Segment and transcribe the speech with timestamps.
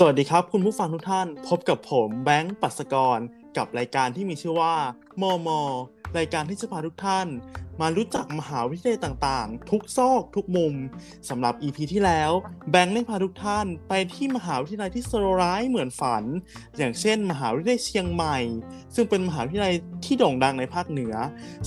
[0.00, 3.18] สวัสดีครับ คุณผู้ฟังทุกท่านพบกับผมแบงค์ปัสกร
[3.56, 4.74] กับรายการที่มีชื่อว่า
[5.22, 5.60] มอมอ
[6.18, 7.26] รายการที่จะพาทุกท่าน
[7.80, 10.74] มารู้จักมหาวิทยาลัยต่างๆ ทุกซอกทุกมุม
[11.28, 12.30] สำหรับ EP ที่แล้ว
[12.70, 16.24] แบงค์ได้พาทุกท่านไปที่มหาวิทยาลัยที่สโลร้ายเหมือนฝัน
[16.76, 18.38] อย่างเช่น มหาวิทยาลัยเชียงใหม่
[18.94, 19.74] ซึ่งเป็นมหาวิทยาลัย
[20.04, 21.14] ที่โด่งดังในภาคเหนือ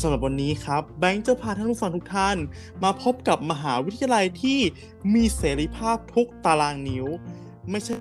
[0.01, 2.37] สำหรับวันนี้ครับ แบงค์จะพาท่านผู้ฟังทุกท่าน
[2.83, 4.59] มาพบกับมหาวิทยาลัยที่
[5.13, 7.07] มีเสรีภาพทุกตารางนิ้ว
[7.71, 7.95] ไม่ใช่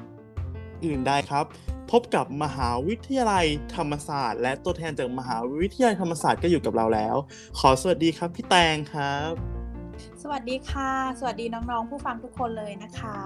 [0.85, 1.45] อื่นใดครับ
[1.91, 3.47] พบกับมหาวิทยาลัย
[3.77, 7.17] ธรรมศาสตร์ และตัวแทนจากมหาวิทยาลัยธรรมศาสตร์ก็อยู่กับเราแล้ว
[7.59, 9.33] ขอสวัสดีครับพี่แตงครับ
[10.23, 13.19] สวัสดีค่ะ สวัสดีน้องๆผู้ฟังทุกคนเลยนะคะ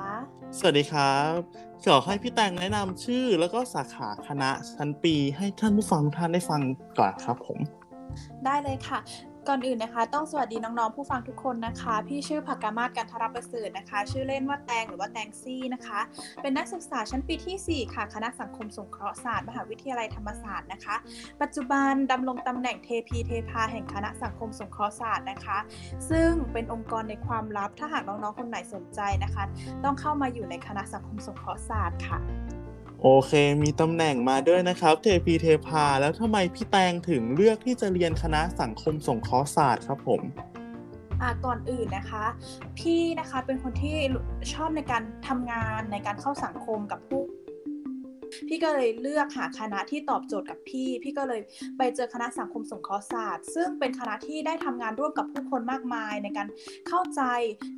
[0.58, 1.36] สวัสดีครับ
[1.84, 6.60] ขอให้พี่แตงแนะนำชื่อ แล้วก็สาขาคณะชั้นปี ให้ท่านผู้ฟังทุกท่านได้ฟัง
[6.98, 7.58] ก่อนครับผม
[8.44, 9.00] ได้เลยค่ะ
[9.48, 16.00] ก่อนอื่นนะคะ ต้องสวัสดีน้องๆผู้ฟังทุกคนนะคะ พี่ชื่อผักกามาศกันทรประเสริฐนะคะ ชื่อเล่นว่าแตงหรือว่าแตงซี่นะคะ
[16.42, 20.94] เป็นนักศึกษาชั้นปีที่ 4 ค่ะ คณะสังคมสงเคราะห์ศาสตร์มหาวิทยาลัยธรรมศาสตร์นะคะ
[21.42, 25.58] ปัจจุบันดำรงตำแหน่งเทพีเทพาแห่งคณะสังคมสงเคราะห์ศาสตร์นะคะ
[26.10, 29.44] ซึ่งเป็นองค์กรในความลับถ้าหากน้องๆคนไหนสนใจนะคะ
[29.84, 32.20] ต้องเข้ามาอยู่ในคณะสังคมสงเคราะห์ศาสตร์ค่ะ
[33.04, 40.20] โอเคมีตำแหน่งมาด้วยนะครับเทพีเทพา แล้วทำไมพี่แตงถึงเลือกที่จะเรียนคณะสังคมสงเคราะห์ศาสตร์ครับผม
[41.20, 42.24] อะก่อนอื่นนะคะ
[42.78, 43.96] พี่นะคะเป็นคนที่
[44.52, 47.22] ชอบในการทำงานในการเข้าสังคมกับผู้
[48.48, 51.40] พี่ก็เลยเลือกหาคณะที่ตอบโจทย์กับพี่ พี่ก็เลย
[51.78, 56.48] ไปเจอคณะสังคมสงเคราะห์ศาสตร์ ซึ่งเป็นคณะที่ได้ทำงานร่วมกับผู้คนมากมายในการ
[56.88, 57.22] เข้าใจ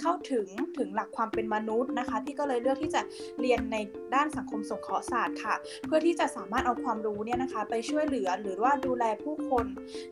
[0.01, 0.47] เข้าถึง
[0.79, 3.01] ถึงหลักความเป็นมนุษย์นะคะ พี่ก็เลยเลือกที่จะ
[3.41, 3.77] เรียนใน
[4.15, 5.55] ด้านสังคมสงเคราะห์ศาสตร์ค่ะ
[5.87, 9.65] เพื่อที่จะสามารถเอาความรู้เนี่ยนะคะ ไปช่วยเหลือหรือว่าดูแลผู้คน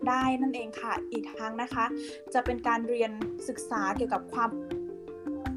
[0.08, 1.84] ได้นั่นเองค่ะอีกทั้งนะคะ
[2.34, 3.10] จะเป็นการเรียน
[3.48, 4.50] ศึกษาเกี่ยวกับความ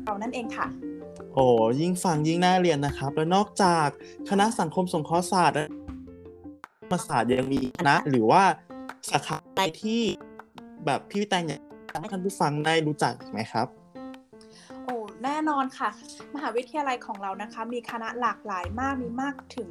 [0.04, 0.68] เรานั่นเองค่ะ
[1.36, 1.46] โอ้
[1.82, 3.88] ยิ่งฟังยิ่งน่าเรียนนะครับ และนอกจาก
[4.30, 5.68] คณะสังคมสงเคราะห์ศาสตร์และ
[6.82, 8.44] ธรรมศาสตร์ยังมีคณะหรือว่า
[9.10, 10.02] สาขาอะไรที่
[10.86, 13.68] แบบพี่แตงอยากให้ท่านผู้ฟังได้รู้จักอีกไหมครับ
[14.84, 15.90] โอ้แน่นอนค่ะ
[16.36, 19.70] มหาวิทยาลัยของเรานะคะ มีคณะหลากหลายมากมีมากถึง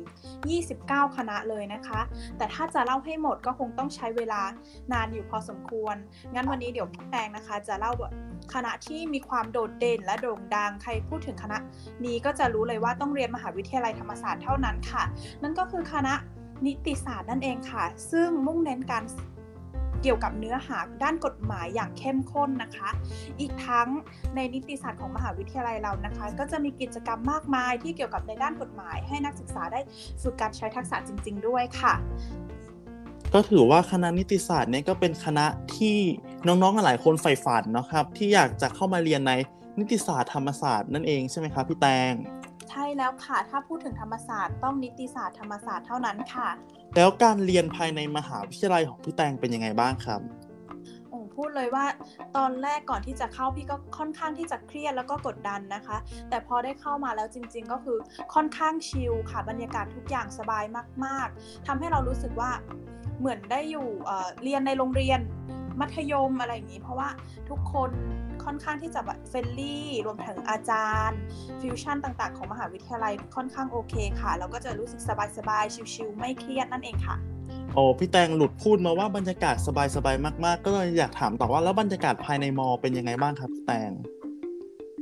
[0.57, 2.01] 29 คณะเลยนะคะ
[2.37, 4.43] แต่ถ้าจะเล่าให้หมดก็คงต้องใช้เวลา
[4.93, 5.97] นานอยู่พอสมควร
[6.35, 7.93] งั้นวันนี้เดี๋ยวพี่แตงนะคะ จะเล่า
[8.55, 11.59] คณะที่มีความโดดเด่นและโด่งดัง ใครพูดถึงคณะ
[12.05, 15.03] นี้ก็จะรู้เลยว่าต้องเรียนมหาวิทยาลัยธรรมศาสตร์เท่านั้นค่ะ
[15.43, 16.15] นั่นก็คือคณะ
[16.67, 19.05] นิติศาสตร์นั่นเองค่ะ ซึ่งมุ่งเน้นการ
[20.03, 22.89] เกี่ยวกับเนื้อหาด้านกฎหมายอย่างเข้มข้นนะคะ
[23.41, 23.89] อีกทั้ง
[24.35, 29.81] ในนิติศาสตร์ของมหาวิทยาลัยเรานะคะ ก็จะมีกิจกรรมมากมายที่เกี่ยวกับในด้านกฎหมาย ให้นักศึกษาได้
[30.23, 31.95] ฝึกการใช้ทักษะจริง ๆ ด้วยค่ะ
[33.35, 35.99] ก็ถือว่าคณะนิติศาสตร์เนี่ยก็เป็นคณะที่
[36.47, 39.33] น้องๆหลายคนใฝ่ฝันเนาะครับที่อยากจะเข้ามาเรียนใน
[39.79, 42.13] นิติศาสตร์ธรรมศาสตร์นั่นเองใช่ไหมครับพี่แตง
[42.71, 46.49] ใช่แล้วค่ะ ถ้าพูดถึงธรรมศาสตร์ต้องนิติศาสตร์ธรรมศาสตร์เท่านั้นค่ะ
[46.97, 50.21] แล้วการเรียนภายในมหาวิทยาลัยของพี่แตงเป็นยังไงบ้างครับ
[51.09, 51.85] โอ้พูดเลยว่า
[52.37, 55.97] ตอนแรกก่อนที่จะเข้าพี่ก็ค่อนข้างที่จะเครียดแล้วก็กดดันนะคะ
[56.29, 57.99] แต่พอได้เข้ามาแล้วจริง ๆ ก็คือ
[58.35, 60.65] ค่อนข้าง chill ค่ะบรรยากาศทุกอย่างสบาย
[61.05, 62.51] มาก ๆทำให้เรารู้สึกว่า
[63.19, 65.21] เหมือนได้อยู่เอ่อเรียนในโรงเรียน
[65.81, 67.09] มัธยมอะไรอย่างนี้ เพราะว่า
[67.51, 67.91] ทุกคน
[68.45, 71.19] ค่อนข้างที่จะแบบ friendly รวมถึงอาจารย์
[71.61, 75.01] ฟิวชั่นต่างๆ ของมหาวิทยาลัยค่อนข้างโอเคค่ะ แล้วก็จะรู้สึก
[75.37, 77.17] สบายๆ chill ๆ ไม่เครียดนั่นเองค่ะ
[77.75, 83.91] โอ้พี่แตงหลุดพูดมาว่าบรรยากาศสบายๆ มาก ๆ ก็เลยอยากถามต่อว่าแล้วบรรยากาศภายในมอเป็นยังไงบ้างครับแตง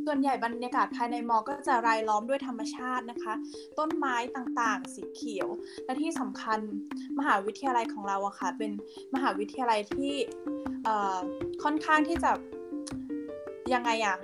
[0.06, 3.34] ส่วนใหญ่บรรยากาศภายในมอ ก็จะรายล้อมด้วยธรรมชาตินะคะ
[3.78, 5.48] ต้นไม้ต่างๆ สีเขียว
[5.84, 6.60] และที่สำคัญ
[7.18, 8.70] มหาวิทยาลัยของเราอะค่ะ เป็น
[9.14, 10.14] มหาวิทยาลัยที่
[11.62, 12.30] ค่อนข้างที่จะ
[13.74, 14.16] ยังไงอะ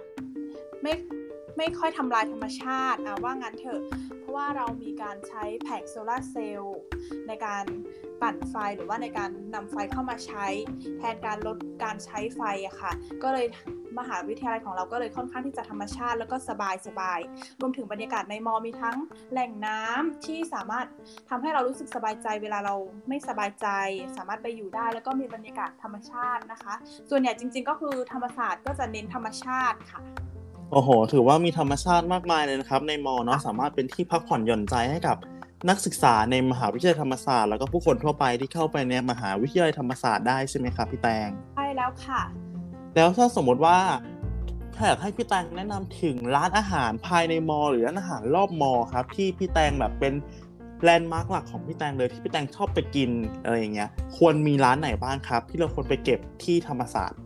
[0.83, 0.93] ไม่
[1.59, 3.81] ไม่ค่อยทำลายธรรมชาติอะว่างั้นเถอะ
[4.19, 6.81] เพราะว่าเรามีการใช้แผงโซลาร์เซลล์
[7.28, 7.65] ในการ
[8.22, 10.47] ปั่นไฟหรือว่าในการนำไฟเข้ามาใช้
[10.99, 13.47] แทนการลดการใช้ไฟอะค่ะ ก็เลย
[14.01, 17.19] มหาวิทยาลัยของเราก็เลยค่อนข้างที่จะธรรมชาติ แล้วก็สบายสบาย
[17.61, 18.97] รวมถึงบรรยากาศในมอมีทั้ง
[19.33, 20.87] แหล่งน้ำที่สามารถ
[21.31, 22.75] ทำให้เรารู้สึกสบายใจเวลาเรา
[23.09, 23.67] ไม่สบายใจ
[24.17, 26.75] สามารถไปอยู่ได้ แล้วก็มีบรรยากาศธรรมชาตินะคะ
[27.11, 30.01] ส่วนใหญ่จริง ๆ ก็คือธรรมศาสตร์ก็จะเน้นธรรมชาติค่ะ
[30.73, 35.17] โอ้โห ถือว่ามีธรรมชาติมากมายเลยนะครับ ในมอเนาะสามารถเป็นที่พักผ่อนหย่อนใจให้กับ
[35.69, 42.21] นักศึกษาในมหาวิทยาลัยธรรมศาสตร์แล้วก็ผู้คนทั่วไปที่เข้าไปในมหาวิทยาลัยธรรมศาสตร์ได้ใช่ไหมครับพี่แตงใช่แล้วค่ะ
[42.99, 43.79] แล้วถ้าสมมติว่า
[44.75, 50.15] ถ้าอยากให้พี่แตงแนะนำถึงร้านอาหารภายในมอ หรือร้านอาหารรอบมอครับ ที่พี่แตงแบบเป็น
[50.83, 53.11] แลนด์มาร์กหลักของพี่แตงเลยที่พี่แตงชอบไปกิน
[53.45, 57.19] อะไรอย่างเงี้ย ควรมีร้านไหนบ้างครับ ที่เราควรไปเก็บที่ธรรมศาสตร์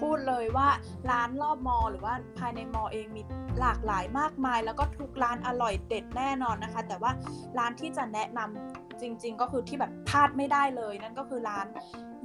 [0.00, 0.68] พูดเลยว่า
[1.10, 3.22] ร้านรอบมอหรือว่าภายในมอเองมี
[3.60, 7.10] หลากหลายมากมาย แล้วก็ทุกร้านอร่อยเด็ดแน่นอนนะคะ แต่ว่า
[7.58, 11.66] ร้านที่จะแนะนจริง ๆ ก็คือที่แบบพลาดไม่ได้เลย นั่นก็คือร้าน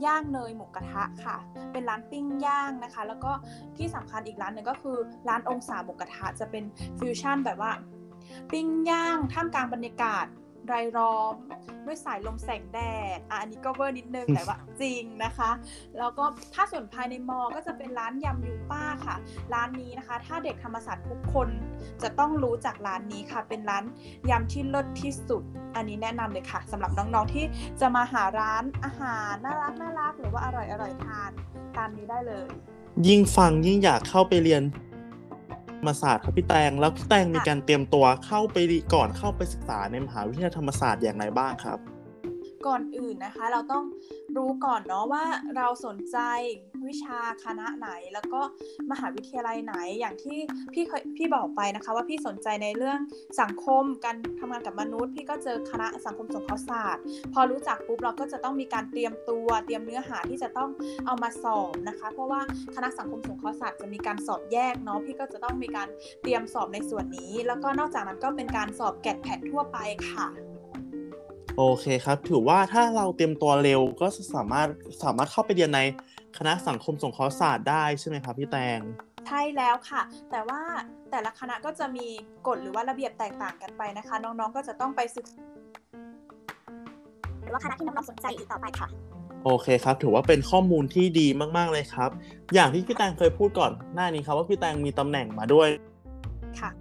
[0.05, 1.37] ย่างเนยหมูกระทะค่ะ
[1.71, 3.31] เป็นร้านปิ้งย่างนะคะ แล้วก็
[3.77, 4.97] ที่สำคัญอีกร้านหนึ่งก็คือ
[5.29, 6.63] ร้านองศาหมูกระทะจะเป็น
[6.99, 7.71] ฟิวชั่นแบบว่า
[8.51, 10.25] ปิ้งย่างท่ามกลางบรรยากาศ
[10.73, 11.35] รายล้อม
[11.85, 12.79] ด้วยสายลมแสงแด
[13.17, 15.51] ดอะอันนี้ก็เวอร์นิดนึงแต่ว่าจริงนะคะ
[15.97, 16.23] แล้วก็
[16.53, 19.15] ถ้าส่วนภายในมอ ก็จะเป็นร้านยำยูป้าค่ะ
[19.53, 21.47] ร้านนี้นะคะ ถ้าเด็กธรรมศาสตร์ทุกคน
[22.01, 23.83] จะต้องรู้จักร้านนี้ค่ะ เป็นร้าน
[24.29, 25.43] ยำที่เลิศที่สุด
[25.75, 27.45] อันนี้แนะนำเลยค่ะสำหรับน้องๆที่
[27.81, 31.31] จะมาหาร้านอาหารน่ารักน่ารักหรือว่าอร่อยอร่อยทาน
[31.77, 32.47] ตามนี้ได้เลย
[33.07, 34.94] ยิ่งฟังยิ่งอยากเข้าไปเรียนธรร
[35.87, 38.57] มศาสตร์ครับพี่แตงแล้วพี่แตงมีการเตรียมตัวเข้าไป
[38.93, 41.79] ก่อนเข้าไปศึกษาในมหาวิทยาลัยธรรมศาสตร์อย่างไรบ้างครับ
[42.67, 43.83] ก่อนอื่นนะคะ เราต้อง
[44.37, 45.23] รู้ก่อนเนาะว่า
[45.57, 46.17] เราสนใจ
[46.87, 48.41] วิชาคณะไหน แล้วก็
[48.91, 50.37] มหาวิทยาลัยไหนอย่างที่
[50.73, 52.99] พี่เคยพี่บอกไปนะคะ ว่าพี่สนใจในเรื่อง
[53.41, 57.03] สังคมการทำงานกับมนุษย์ พี่ก็เจอคณะสังคมสงเคราะห์ศาสตร์
[57.33, 60.69] พอรู้จักปุ๊บเราก็จะต้องมีการเตรียมตัวเตรียมเนื้อหาที่จะต้อง
[61.05, 62.41] เอามาสอบนะคะ เพราะว่า
[62.75, 65.87] คณะสังคมสงเคราะห์ศาสตร์จะมีการสอบแยกเนาะพี่ก็จะต้องมีการ
[66.21, 69.77] เตรียมสอบในส่วนนี้ แล้วก็นอกจากนั้นก็เป็นการสอบแกดแพดทั่วไป
[70.11, 70.54] ค่ะ
[71.57, 74.67] โอเคครับ ถือว่าถ้าเราเตรียมตัวเร็วก็สามารถ
[75.03, 75.79] สามารถเข้าไปเรียนใน
[76.37, 78.79] คณะสังคมสงเคราะห์ศาสตร์ได้ใช่ไหมครับพี่แตง
[79.27, 80.61] ใช่แล้วค่ะ แต่ว่า
[81.11, 82.07] แต่ละคณะก็จะมี
[82.47, 85.43] กฎหรือว่าระเบียบแตกต่างกันไปนะคะ น้องๆก็จะต้องไปศึกษา
[87.41, 88.87] หรือว่าคณะที่น้องๆสนใจอีกต่อไปค่ะ
[89.45, 91.27] โอเคครับ ถือว่าเป็นข้อมูลที่ดี
[91.57, 92.09] มากๆเลยครับ
[92.53, 95.94] อย่างที่พี่แตงเคยพูดก่อนหน้านี้ครับว่าพี่แตงมีตำแหน่งมาด้วยค่ะ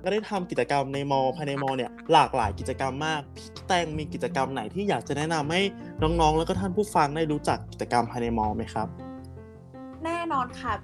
[0.05, 5.61] ก็ได้ทำกิจกรรมในมอภายในมอเนี่ยหลากหลายกิจกรรมมากพี่แตงมีกิจกรรมไหนที่อยากจะแนะนำให้
[6.03, 8.89] น้องๆ แล้วก็ท่านผู้ฟังได้รู้จักกิจกรรมภายในมอไหมครับ
[10.05, 10.75] แน่นอนค่ะ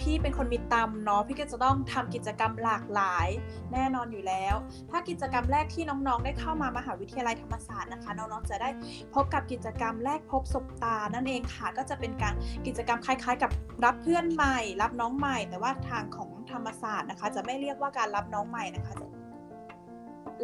[0.00, 3.28] พี่เป็นคนมีตำเนาะพี่ก็จะต้องทำกิจกรรมหลากหลาย
[3.72, 4.54] แน่นอนอยู่แล้ว
[4.90, 8.68] ถ้ากิจกรรมแรกที่น้องๆ ได้เข้ามามหาวิทยาลัยธรรมศาสตร์นะคะน้องๆจะได้
[9.14, 12.34] พบกับกิจกรรมแรกพบศบตานั่นเองค่ะ ก็จะเป็นการ
[12.66, 13.50] กิจกรรมคล้าย ๆ กับ
[13.84, 18.94] รับเพื่อนใหม่ รับน้องใหม่ แต่ว่าทางของ ธรรมศาสตร์นะคะ จะไม่เรียกว่าการรับน้องใหม่นะคะ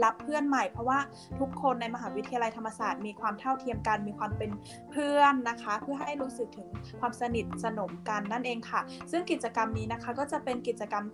[0.04, 0.98] รับเพื่อนใหม่เพราะว่า
[1.40, 4.50] ทุกคนในมหาวิทยาลัยธรรมศาสตร์มีความเท่าเทียมกันมีความเป็น
[4.90, 6.68] เพื่อนนะคะ เพื่อให้รู้สึกถึง
[7.00, 8.80] ความสนิทสนมกันนั่นเองค่ะ
[9.10, 11.04] ซึ่งกิจกรรมนี้นะคะก็จะเป็นกิจกรรม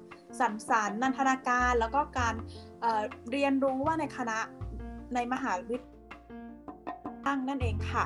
[0.40, 2.34] สันสารนันทนาการ แล้วก็การ
[2.80, 4.38] เเรียนรู้ว่าในคณะ
[5.14, 5.80] ในมหาวิท
[7.26, 8.04] ยาลัยนั่นเองค่ะ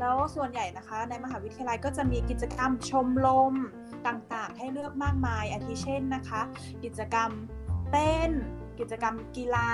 [0.00, 3.54] แล้วส่วนใหญ่นะคะ ในมหาวิทยาลัยก็จะมีกิจกรรมชมรม
[4.06, 6.42] ต่างๆ ให้เลือกมากมายอาทิเช่นนะคะ
[6.84, 7.30] กิจกรรม
[7.90, 8.32] เต้น
[8.80, 9.70] กิจกรรมกีฬา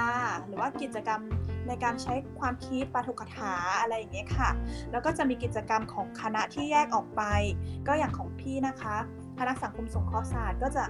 [0.47, 1.21] หรือว่ากิจกรรม
[1.69, 4.51] ในการใช้ความคิดปาฐกถาอะไรอย่างเงี้ยค่ะ
[4.91, 7.23] แล้วก็จะมีกิจกรรมของคณะที่แยกออกไป
[7.87, 8.97] ก็อย่างของพี่นะคะ
[9.39, 10.85] คณะสังคมสงเคราะห์ศาสตร์ก็จะ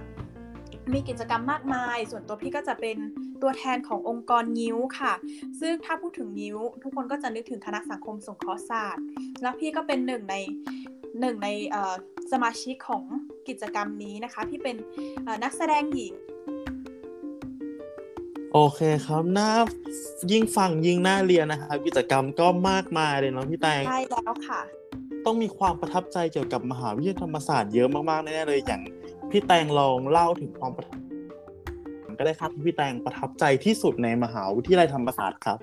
[0.91, 2.97] มีกิจกรรมมากมาย ส่วนตัวพี่ก็จะเป็น
[3.41, 5.13] ตัวแทนขององค์กรงิ้วค่ะ
[5.59, 9.03] ซึ่งถ้าพูดถึงงิ้ว ทุกคนก็จะนึกถึงคณะสังคมสงเคราะห์ศาสตร์
[9.41, 10.35] แล้วพี่ก็เป็นหนึ่งใน
[11.19, 11.95] หนึ่งในเอ่อ
[12.31, 13.03] สมาชิกของ
[13.47, 14.75] กิจกรรมนี้นะคะ พี่เป็น
[15.23, 16.13] เอ่อนักแสดงหญิง
[18.53, 19.49] โอเคครับน่า
[20.31, 24.61] ยิ่งฟังยิ่งน่าเรียนนะครับกิจกรรมก็มากมายเลยเนาะพี่แตงใช่แล้วค่ะ
[25.25, 28.81] ต้องมีความประทับใจเกี่ยวกับมหาวิทยาลัยธรรมศาสตร์เยอะมากๆแน่ๆเลยอย่าง
[29.35, 31.01] พี่แตงลองเล่าถึงความประทับ
[32.17, 35.59] ก็ได้ครับที่พี่แตงประทับใจที่สุดในมหาวิทยาลัยธรรมศาสตร์ครับ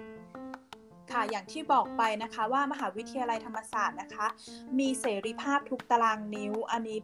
[1.12, 4.26] ค่ะ อย่างที่บอกไปนะคะว่ามหาวิทยาลัยธรรมศาสตร์นะคะ
[4.78, 6.98] มีเสรีภาพทุกตารางนิ้ว อันนี้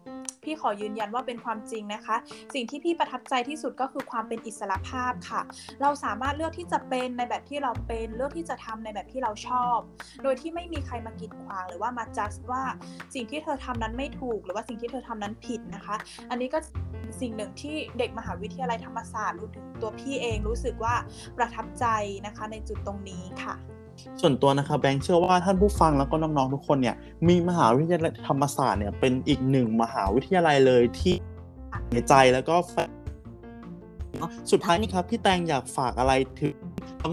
[0.44, 2.16] พี่ขอยืนยันว่าเป็นความจริงนะคะ
[2.54, 5.40] สิ่งที่พี่ประทับใจที่สุดก็คือความเป็นอิสระภาพค่ะ
[5.82, 9.78] เราสามารถเลือกที่จะเป็นในแบบที่เราเป็นเลือกที่จะทำในแบบที่เราชอบ
[10.22, 12.62] โดยที่ไม่มีใครมากีดขวางหรือว่ามาจัดว่า
[13.14, 15.96] สิ่งที่เธอทำนั้นไม่ถูก หรือว่าสิ่งที่เธอทำนั้นผิดนะคะ
[16.30, 16.58] อันนี้ก็
[17.20, 20.94] สิ่งหนึ่งที่เด็กมหาวิทยาลัยธรรมศาสตร์รวมถึงตัวพี่เองรู้สึกว่า
[21.36, 21.86] ประทับใจ
[22.26, 23.75] นะคะในจุดตรงนี้ค่ะ
[24.20, 26.96] ส่วนตัวนะครับแบงค์เชื่อว่าท่านผู้ฟังแล้วก็น้องๆทุกคนเนี่ย
[27.28, 31.14] มีมหาวิทยาลัยธรรมศาสตร์เนี่ยเป็นอีกหนึ่งมหาวิทยาลัยเลยที่
[31.92, 32.56] ในใจแล้วก็
[34.50, 36.54] สุดท้ายนี้ครับพี่แตงอยากฝากอะไรถึง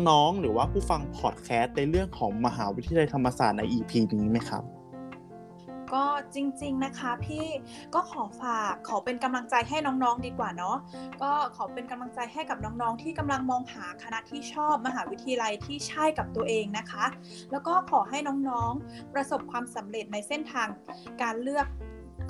[0.09, 4.63] น้องๆหรือว่าผู้ฟังพอดแคสต์ในเรื่องของมหาวิทยาลัยธรรมศาสตร์ใน EP นี้ไหมครับ
[5.93, 7.45] ก็จริง ๆนะคะ พี่
[7.95, 10.77] ก็ขอฝากขอเป็นกำลังใจให้น้องๆดีกว่าเนาะ
[11.21, 17.05] ก็ขอเป็นกำลังใจให้กับน้องๆ ที่กำลังมองหาคณะที่ชอบมหาวิทยาลัยที่ใช่กับตัวเองนะคะ
[17.51, 18.17] แล้วก็ขอให้
[18.49, 20.67] น้องๆประสบความสำเร็จในเส้นทาง
[21.21, 21.67] การเลือก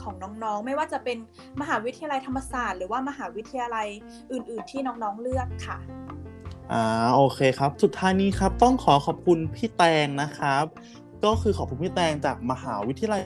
[0.01, 1.17] ของน้องๆ ไม่ว่าจะเป็น
[1.61, 3.87] มหาวิทยาลัยธรรมศาสตร์ หรือว่ามหาวิทยาลัย
[4.31, 5.77] อื่น ๆ ที่น้องๆเลือกค่ะ
[6.71, 6.83] อ่า
[7.15, 10.65] โอเคครับ สุดท้ายนี้ครับต้องขอขอบคุณพี่แตงนะครับ
[11.25, 13.21] ก็คือขอบคุณพี่แตงจากมหาวิทยาลัย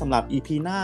[0.00, 0.78] สำหรับ EP หน้า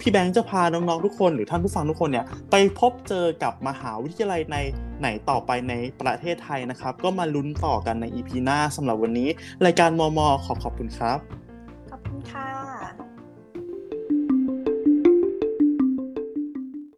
[0.00, 4.56] พี่แบงค์จะพาน้องๆทุกคนหรือท่านผู้ฟังทุกคนเนี่ยไปพบเจอกับมหาวิทยาลัยใน
[5.00, 9.28] ไหนต่อไปในประเทศไทยนะครับ ก็มาลุ้นต่อกันใน EP หน้าสำหรับวันนี้
[9.66, 11.45] รายการมมขอขอบคุณครับ